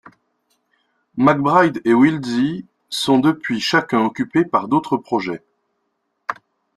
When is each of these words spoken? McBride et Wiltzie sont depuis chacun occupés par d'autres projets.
McBride 1.15 1.79
et 1.85 1.93
Wiltzie 1.93 2.65
sont 2.89 3.19
depuis 3.19 3.59
chacun 3.61 4.03
occupés 4.03 4.45
par 4.45 4.67
d'autres 4.67 4.97
projets. 4.97 5.43